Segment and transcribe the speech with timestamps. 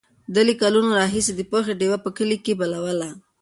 [0.33, 3.09] ده له کلونو راهیسې د پوهې ډېوه په کلي کې بلوله.